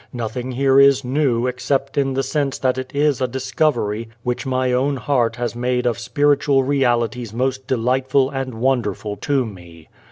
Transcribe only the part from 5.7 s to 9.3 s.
of spiritual realities most delightful and wonderful